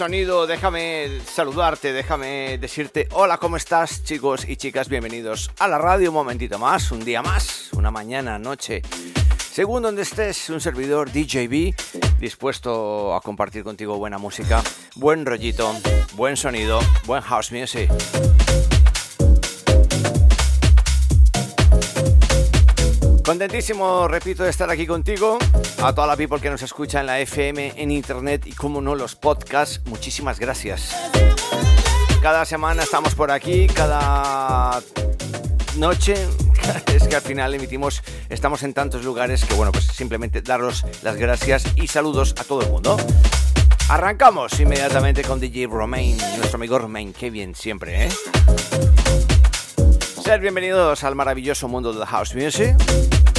[0.00, 4.88] sonido déjame saludarte, déjame decirte hola, ¿cómo estás chicos y chicas?
[4.88, 8.80] Bienvenidos a la radio un momentito más, un día más, una mañana, noche.
[9.52, 11.74] Según donde estés, un servidor DJB
[12.18, 14.62] dispuesto a compartir contigo buena música,
[14.94, 15.70] buen rollito,
[16.14, 17.90] buen sonido, buen house music.
[23.30, 25.38] Contentísimo, repito, de estar aquí contigo.
[25.84, 28.96] A toda la people que nos escucha en la FM, en internet y, como no,
[28.96, 30.96] los podcasts, muchísimas gracias.
[32.20, 34.82] Cada semana estamos por aquí, cada
[35.76, 36.14] noche.
[36.92, 41.14] Es que al final emitimos, estamos en tantos lugares que, bueno, pues simplemente daros las
[41.14, 42.96] gracias y saludos a todo el mundo.
[43.88, 48.08] Arrancamos inmediatamente con DJ Romain, nuestro amigo Romain, qué bien siempre, ¿eh?
[50.20, 52.76] Ser bienvenidos al maravilloso mundo de la house music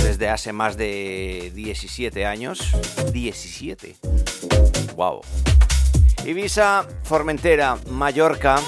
[0.03, 2.75] desde hace más de 17 años.
[3.11, 3.95] 17.
[4.95, 5.21] Wow.
[6.25, 8.59] Ibiza, Formentera, Mallorca,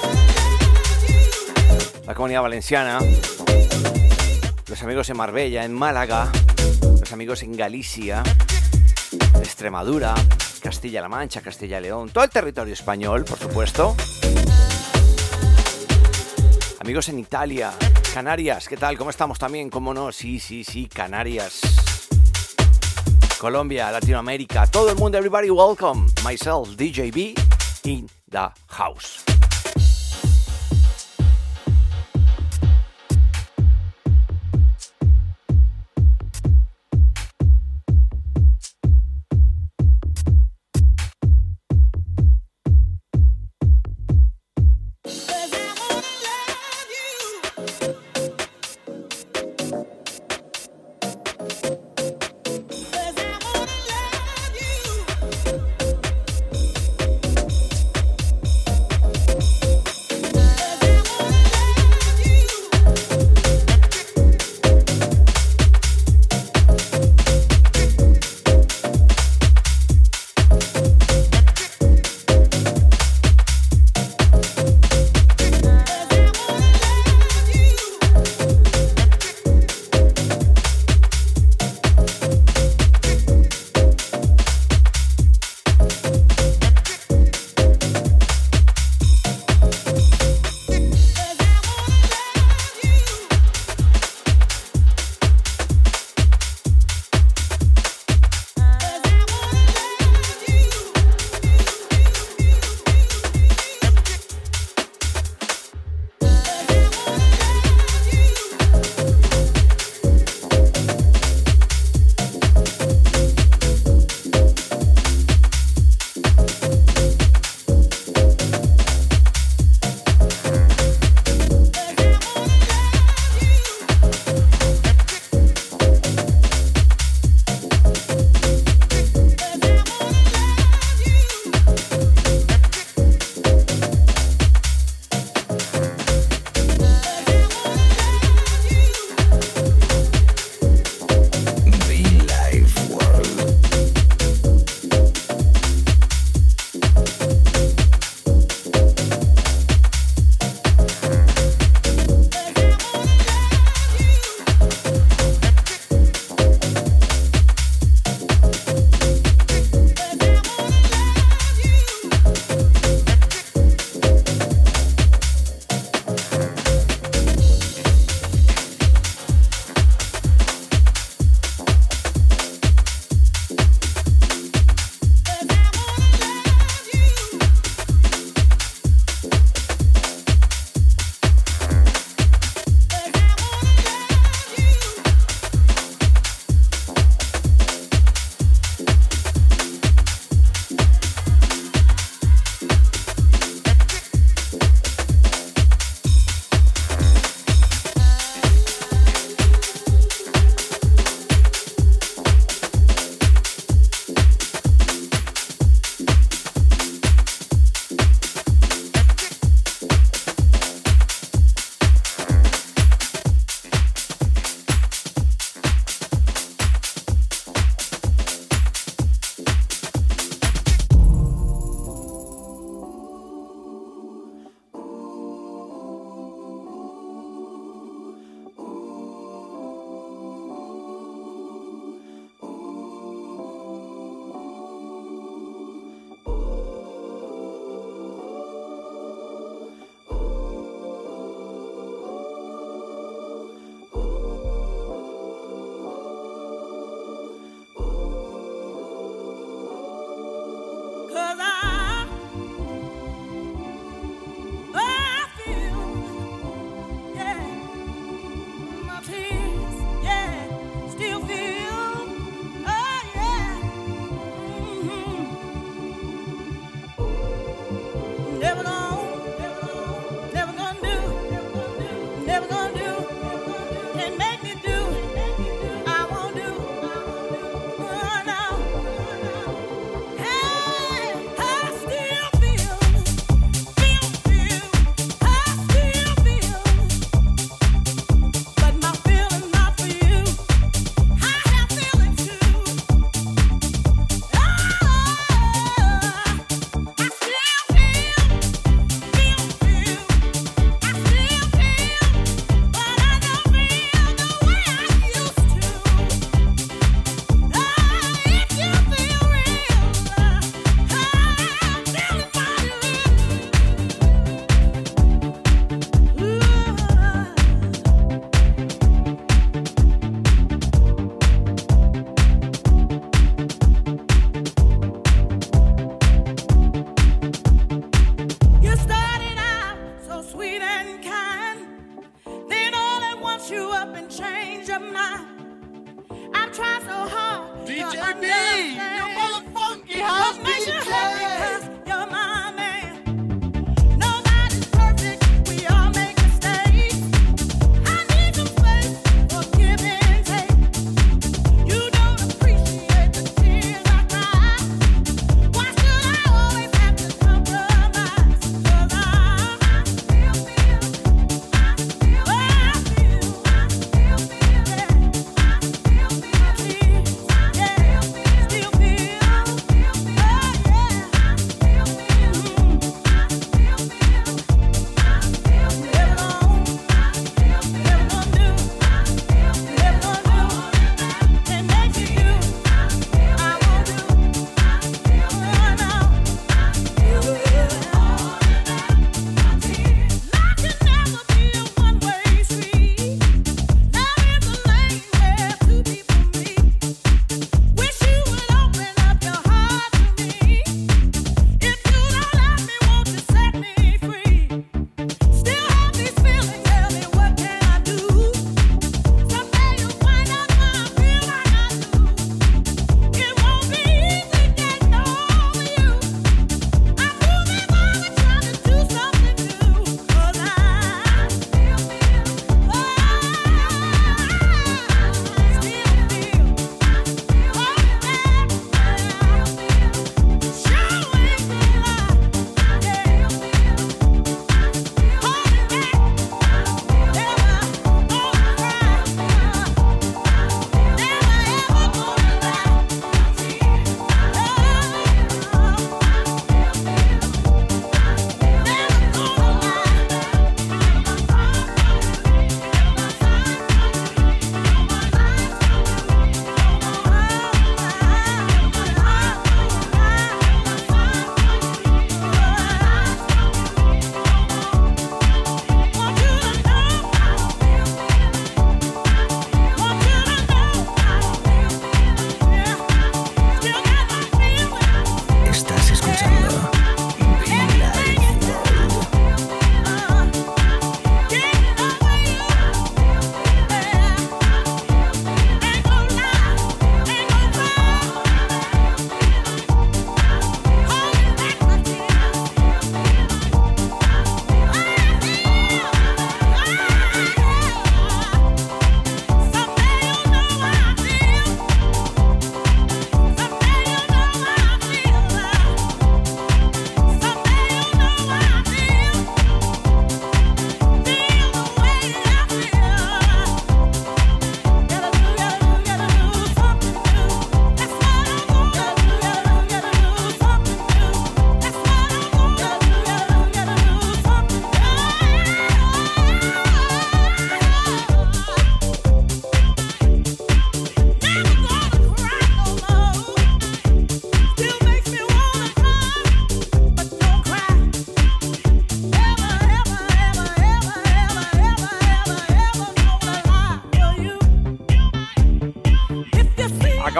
[2.07, 2.99] la comunidad valenciana,
[4.67, 6.31] los amigos en Marbella, en Málaga,
[6.99, 8.23] los amigos en Galicia,
[9.39, 10.15] Extremadura,
[10.61, 13.95] Castilla-La Mancha, Castilla-León, todo el territorio español, por supuesto.
[16.79, 17.71] Amigos en Italia,
[18.13, 18.95] Canarias, ¿qué tal?
[18.95, 19.71] ¿Cómo estamos también?
[19.71, 20.11] ¿Cómo no?
[20.11, 21.61] Sí, sí, sí, Canarias.
[23.39, 26.05] Colombia, Latinoamérica, todo el mundo, everybody welcome.
[26.23, 27.35] Myself, DJB,
[27.85, 29.32] in the house.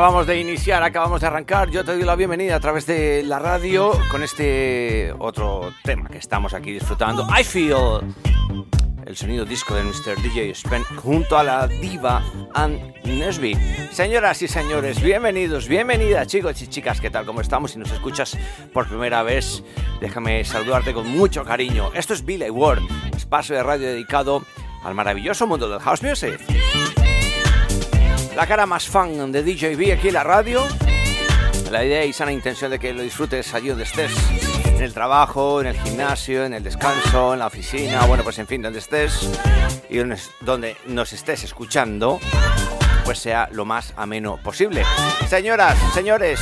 [0.03, 1.69] Acabamos de iniciar, acabamos de arrancar.
[1.71, 6.17] Yo te doy la bienvenida a través de la radio con este otro tema que
[6.17, 7.25] estamos aquí disfrutando.
[7.29, 8.01] I Feel.
[9.05, 10.21] El sonido disco de Mr.
[10.21, 12.21] DJ Spen junto a la diva
[12.53, 13.55] Ann Nesby.
[13.93, 17.25] Señoras y señores, bienvenidos, bienvenidas chicos y chicas, ¿qué tal?
[17.25, 17.71] ¿Cómo estamos?
[17.71, 18.37] Si nos escuchas
[18.73, 19.63] por primera vez,
[20.01, 21.91] déjame saludarte con mucho cariño.
[21.93, 22.81] Esto es Billy Ward,
[23.15, 24.43] espacio de radio dedicado
[24.83, 26.41] al maravilloso mundo del house music
[28.35, 30.63] la cara más fan de DJB aquí en la radio.
[31.71, 34.11] La idea y sana intención de que lo disfrutes allí donde estés.
[34.65, 38.47] En el trabajo, en el gimnasio, en el descanso, en la oficina, bueno, pues en
[38.47, 39.29] fin, donde estés
[39.89, 39.99] y
[40.41, 42.19] donde nos estés escuchando,
[43.05, 44.83] pues sea lo más ameno posible.
[45.27, 46.39] Señoras, señores,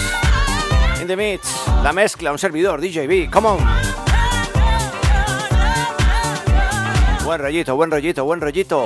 [1.01, 3.59] in the mix, la mezcla, un servidor, DJB, come on.
[7.25, 8.85] Buen rollito, buen rollito, buen rollito.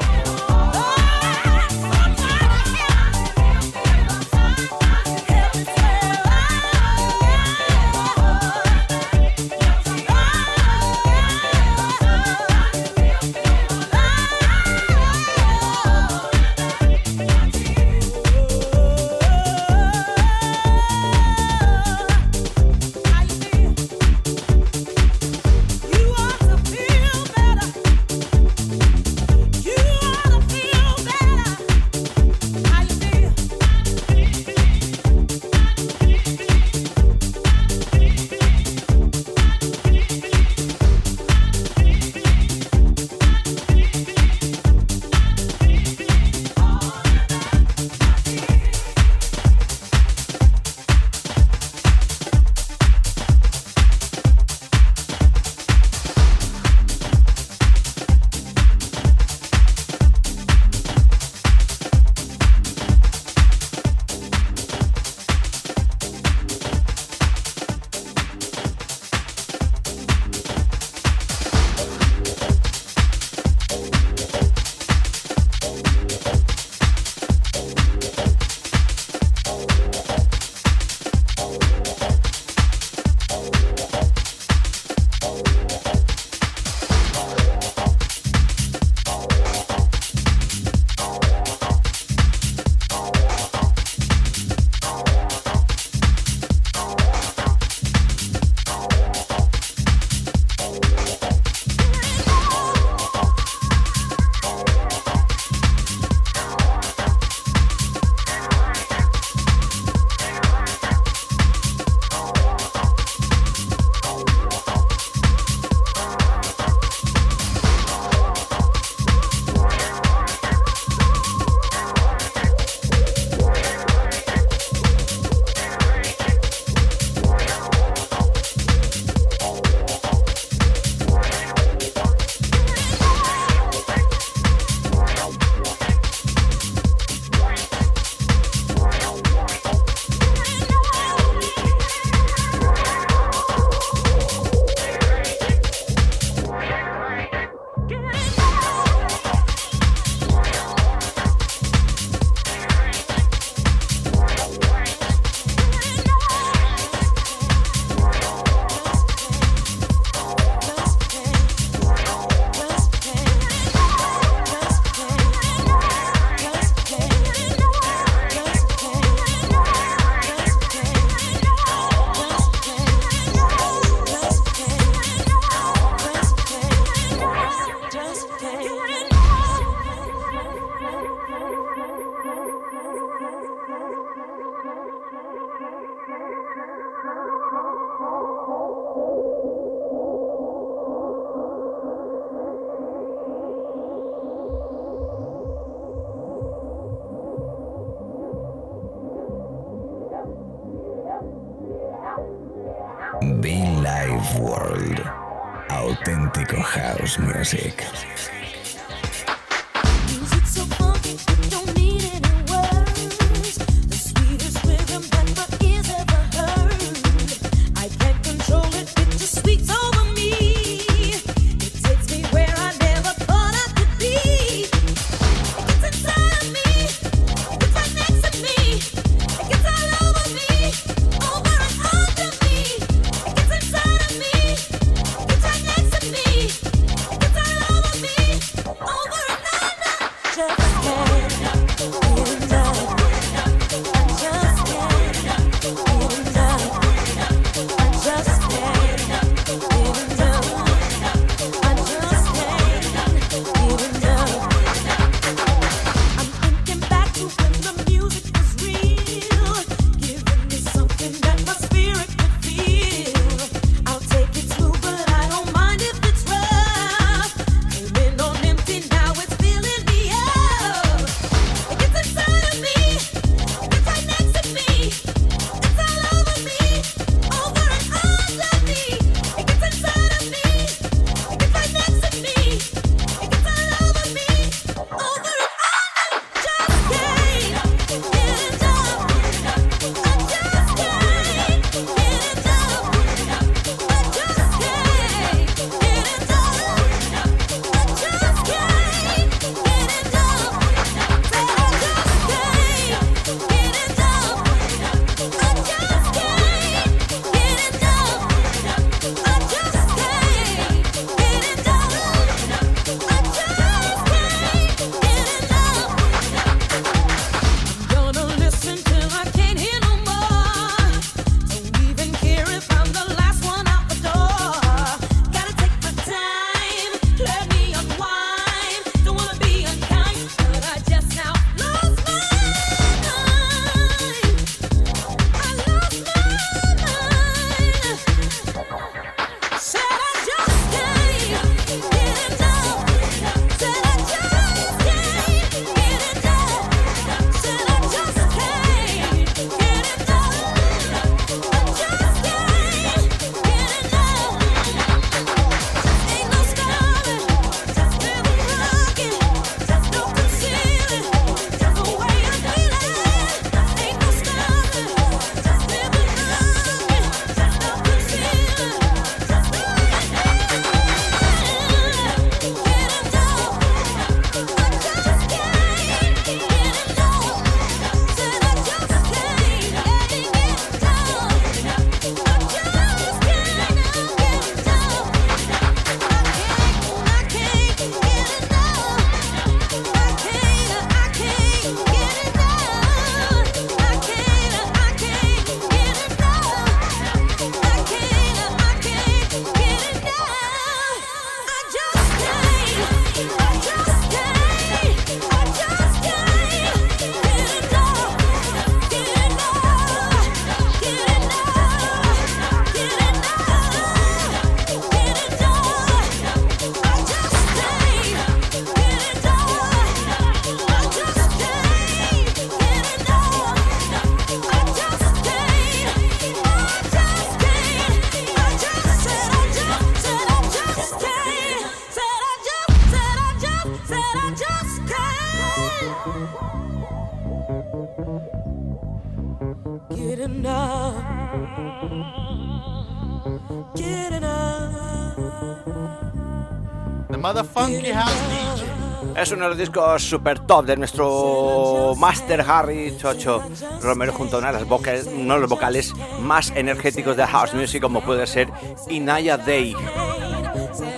[449.26, 453.44] Es uno de los discos super top de nuestro Master Harry Chocho
[453.82, 457.56] Romero junto a una de las vocales, uno de los vocales más energéticos de house
[457.56, 458.50] music como puede ser
[458.88, 459.76] Inaya Day.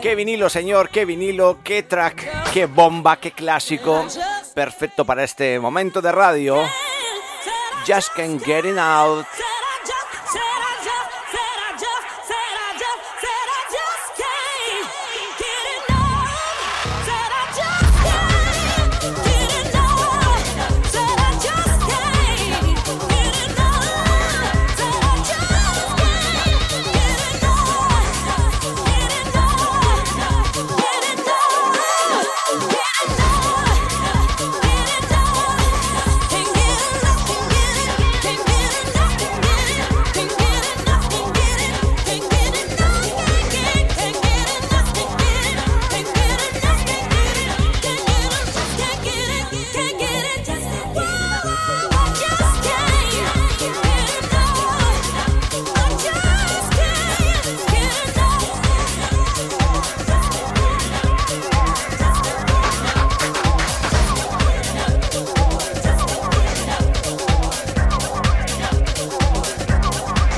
[0.02, 4.06] Qué vinilo, señor, qué vinilo, qué track, qué bomba, qué clásico.
[4.54, 6.58] Perfecto para este momento de radio.
[7.88, 9.26] Just Can't Get It Out.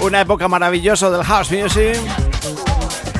[0.09, 1.95] Una época maravillosa del house music.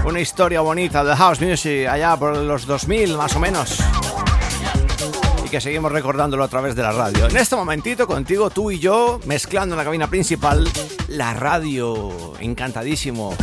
[0.04, 3.78] Una historia bonita del house music allá por los 2000 más o menos.
[5.46, 7.28] Y que seguimos recordándolo a través de la radio.
[7.28, 10.68] En este momentito contigo, tú y yo, mezclando en la cabina principal,
[11.10, 12.34] la radio.
[12.40, 13.36] Encantadísimo.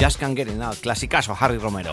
[0.00, 1.90] Just Can't Get Enough, clasicazo Harry Romero.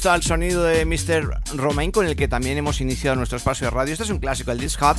[0.00, 1.58] Gusta el sonido de Mr.
[1.58, 3.92] Romain, con el que también hemos iniciado nuestro espacio de radio.
[3.92, 4.96] Este es un clásico, el Disc Hut.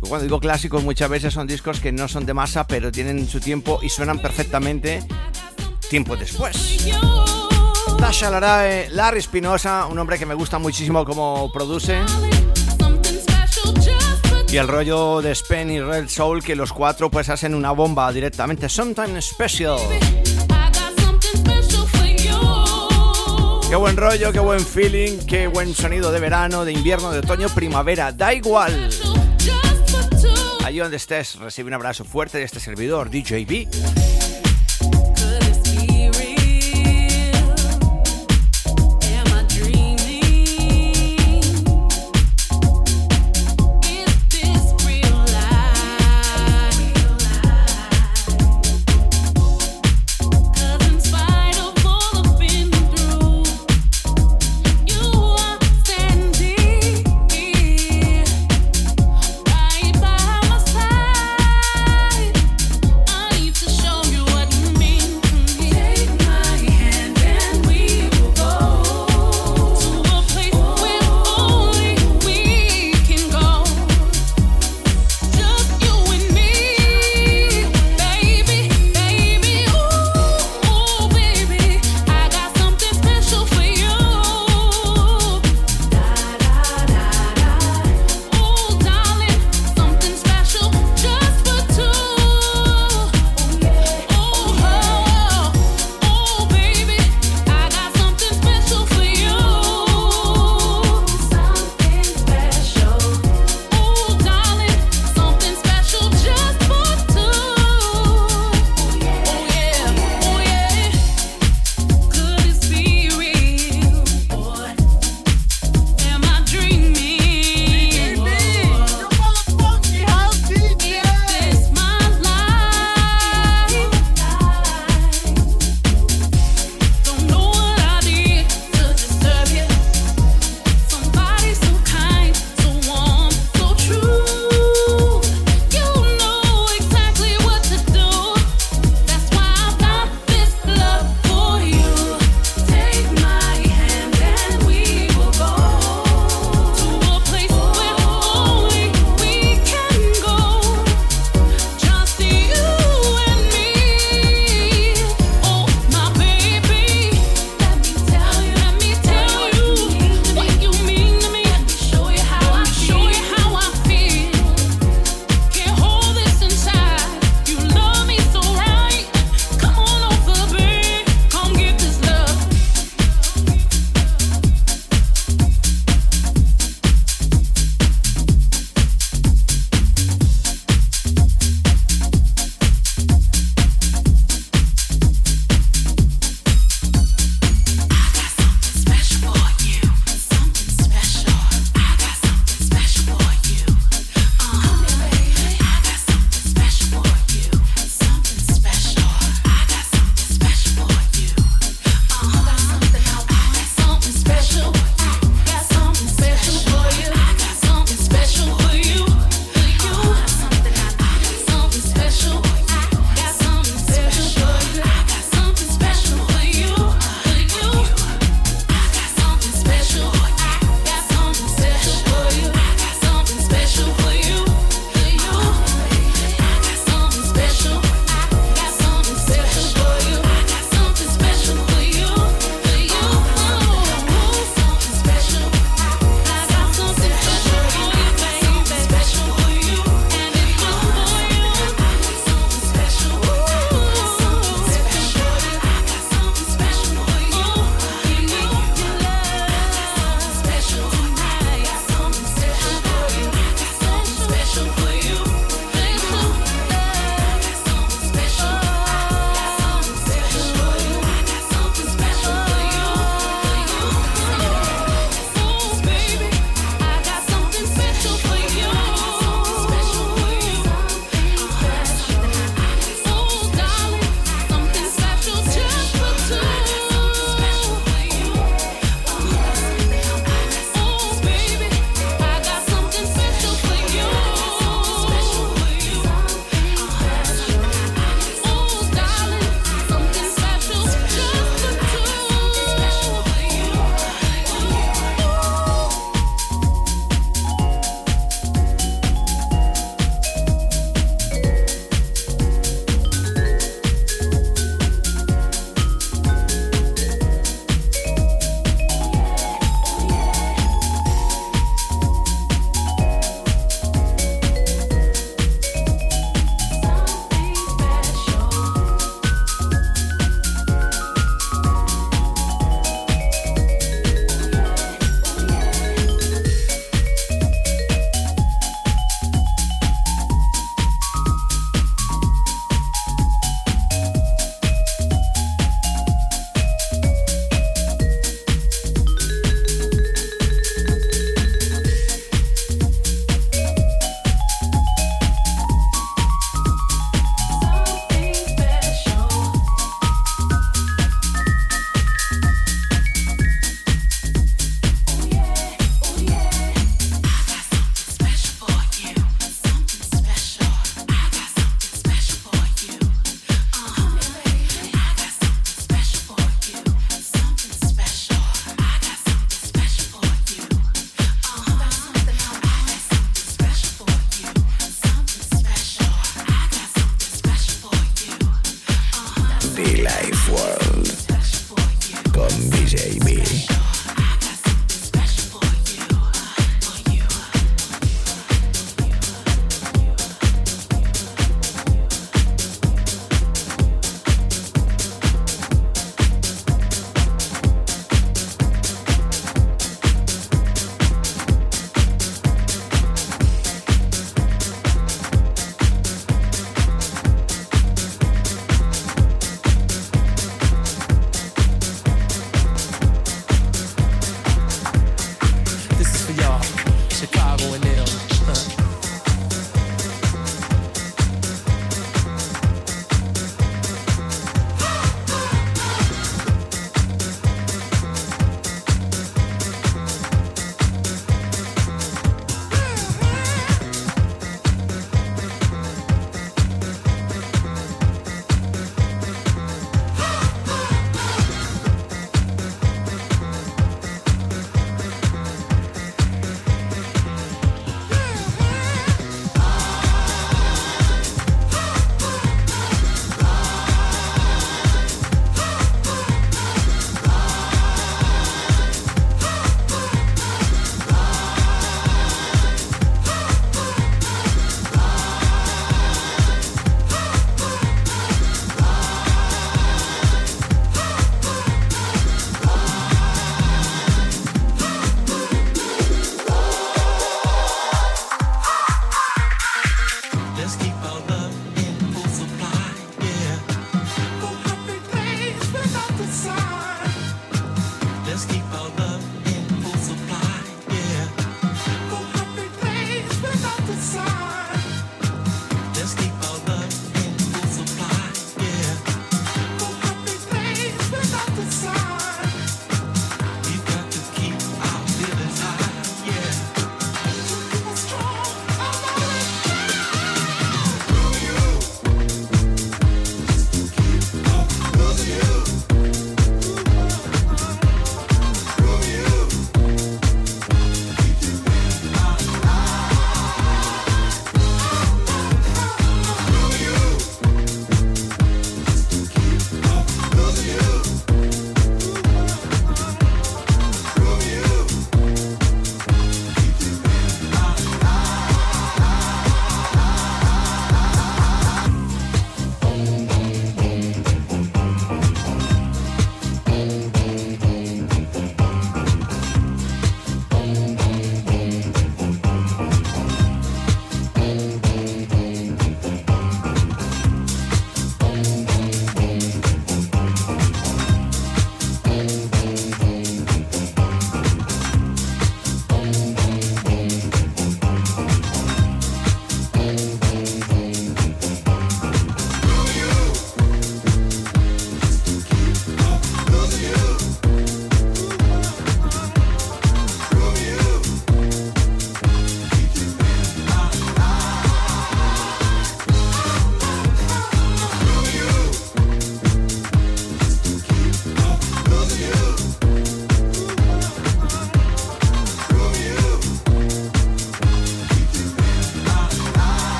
[0.00, 3.38] Cuando digo clásicos, muchas veces son discos que no son de masa, pero tienen su
[3.38, 5.04] tiempo y suenan perfectamente
[5.88, 6.88] tiempo después.
[7.98, 12.00] Tasha Larae, Larry Spinoza, un hombre que me gusta muchísimo como produce.
[14.48, 18.10] Y el rollo de Spen y Red Soul, que los cuatro pues hacen una bomba
[18.12, 18.68] directamente.
[18.68, 19.78] Sometimes Special.
[23.76, 27.46] Qué buen rollo, qué buen feeling, qué buen sonido de verano, de invierno, de otoño,
[27.50, 28.88] primavera, da igual.
[30.64, 34.15] Allí donde estés, recibe un abrazo fuerte de este servidor, DJB.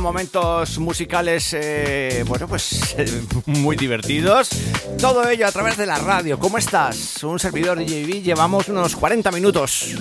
[0.00, 2.96] Momentos musicales, eh, bueno, pues
[3.46, 4.50] muy divertidos.
[4.98, 6.38] Todo ello a través de la radio.
[6.38, 7.22] ¿Cómo estás?
[7.22, 9.94] Un servidor DJB, llevamos unos 40 minutos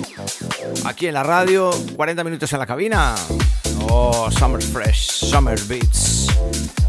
[0.86, 3.16] aquí en la radio, 40 minutos en la cabina.
[3.90, 6.28] Oh, Summer Fresh, Summer Beats,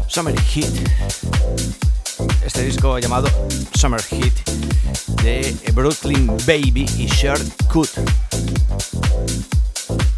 [0.07, 0.73] Summer Heat.
[2.43, 3.27] Este disco llamado
[3.75, 4.33] Summer Heat
[5.21, 7.89] de Brooklyn Baby y Shirt Cut.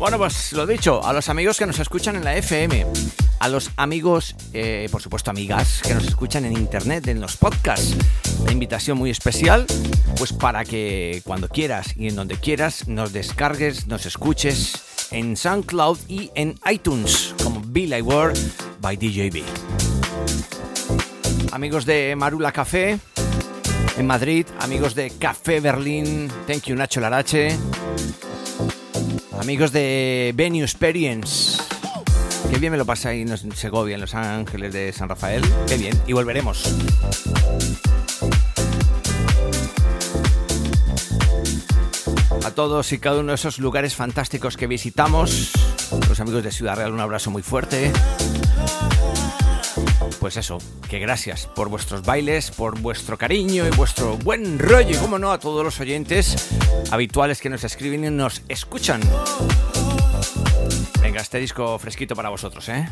[0.07, 2.85] Bueno, pues lo dicho, a los amigos que nos escuchan en la FM,
[3.41, 7.93] a los amigos, eh, por supuesto amigas, que nos escuchan en internet, en los podcasts,
[8.45, 9.65] la invitación muy especial,
[10.17, 14.81] pues para que cuando quieras y en donde quieras nos descargues, nos escuches
[15.11, 18.39] en SoundCloud y en iTunes como Be Like World
[18.79, 19.43] by DJB.
[21.51, 22.97] Amigos de Marula Café
[23.97, 27.57] en Madrid, amigos de Café Berlín, thank you Nacho Larache
[29.47, 31.63] Amigos de Venue Experience.
[32.51, 35.41] Qué bien me lo pasé ahí en Segovia, en Los Ángeles de San Rafael.
[35.65, 35.97] Qué bien.
[36.05, 36.65] Y volveremos.
[42.43, 45.53] A todos y cada uno de esos lugares fantásticos que visitamos.
[46.09, 47.93] Los amigos de Ciudad Real, un abrazo muy fuerte.
[50.27, 50.57] Pues eso,
[50.89, 54.89] que gracias por vuestros bailes, por vuestro cariño y vuestro buen rollo.
[54.89, 56.49] Y como no, a todos los oyentes
[56.91, 58.99] habituales que nos escriben y nos escuchan.
[61.01, 62.89] Venga, este disco fresquito para vosotros, ¿eh?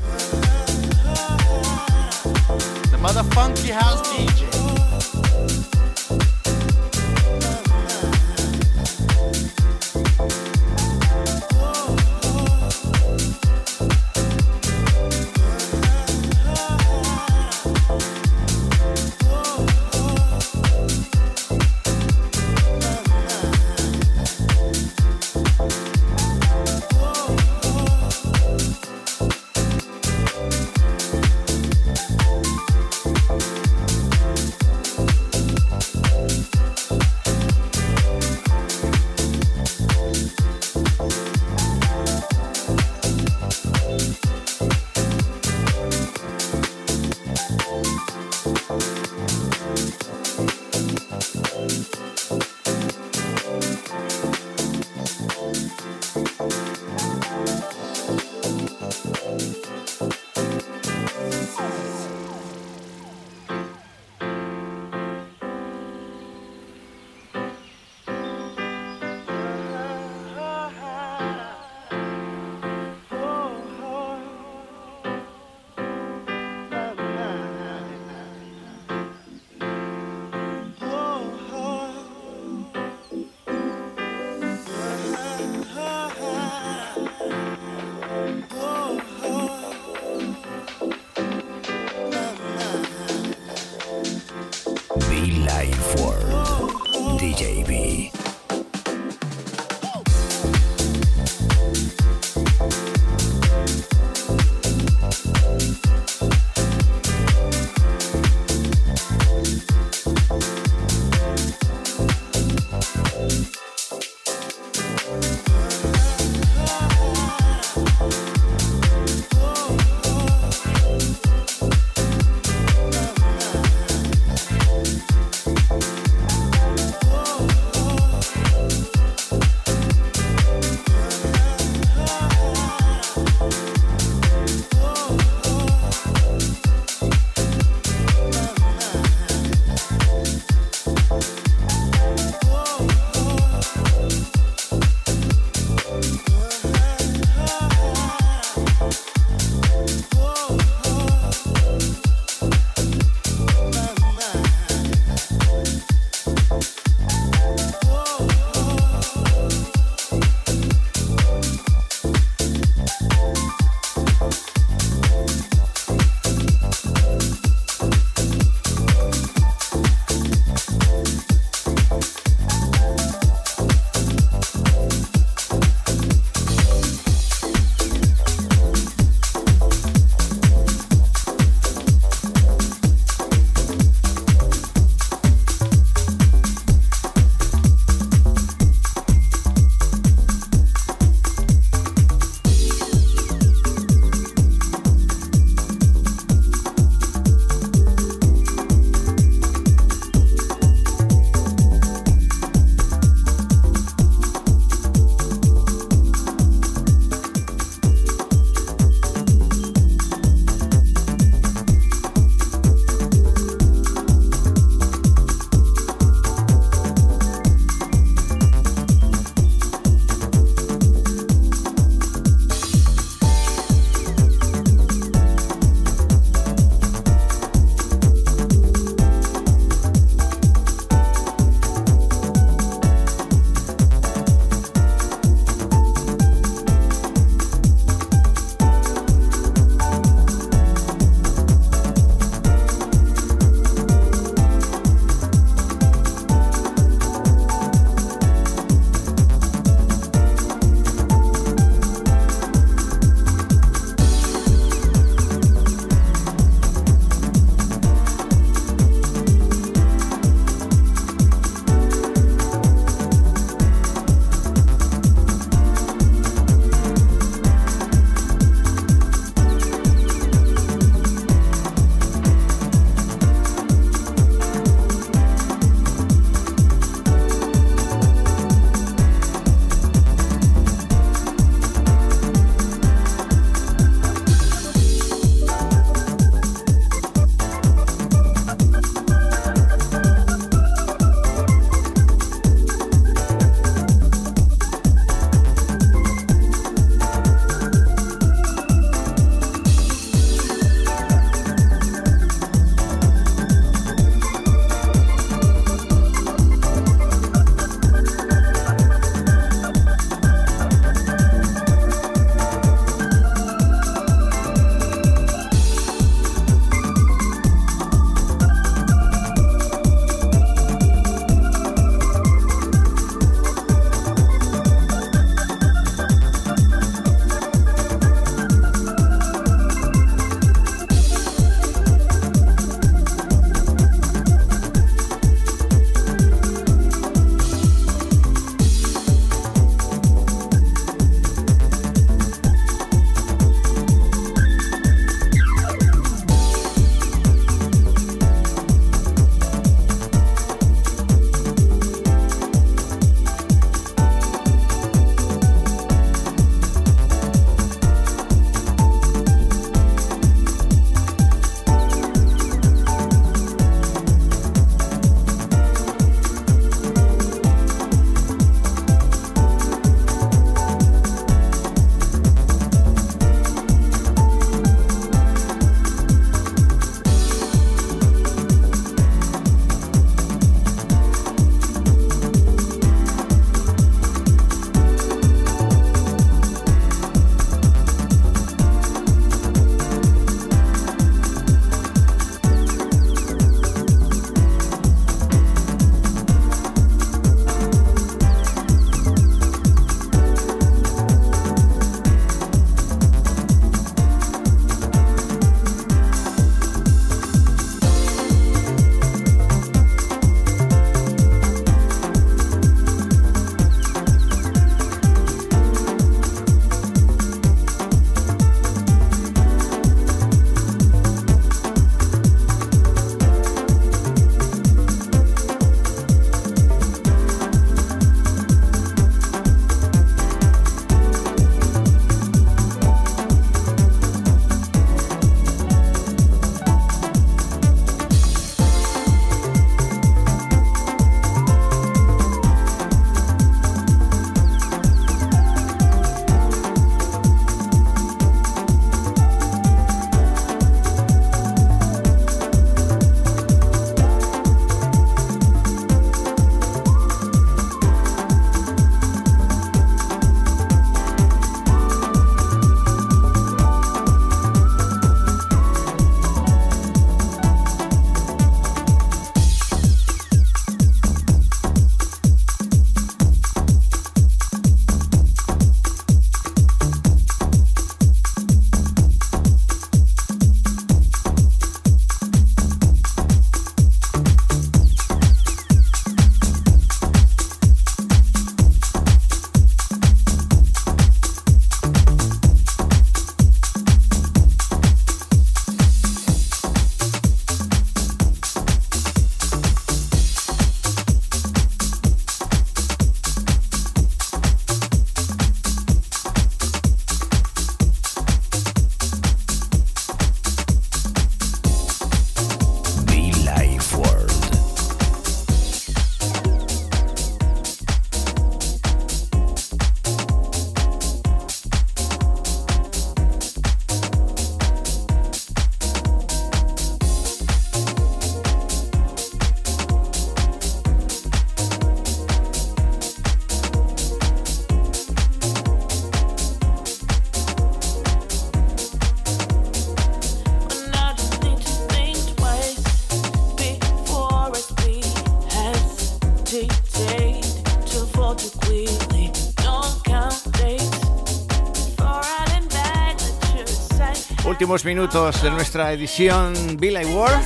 [554.66, 557.46] Últimos minutos de nuestra edición Billy World.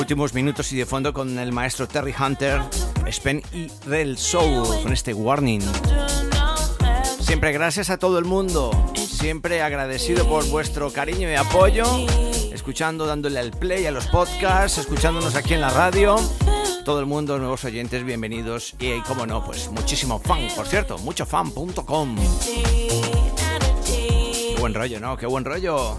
[0.00, 2.60] Últimos minutos y de fondo con el maestro Terry Hunter,
[3.06, 5.62] Spen y Real Soul con este warning.
[7.20, 8.72] Siempre gracias a todo el mundo.
[8.96, 11.84] Siempre agradecido por vuestro cariño y apoyo.
[12.52, 16.16] Escuchando, dándole al play a los podcasts, escuchándonos aquí en la radio.
[16.84, 18.74] Todo el mundo, nuevos oyentes, bienvenidos.
[18.80, 22.16] Y como no, pues muchísimo fan, por cierto, muchofan.com
[24.62, 25.16] buen rollo, ¿no?
[25.16, 25.98] Qué buen rollo.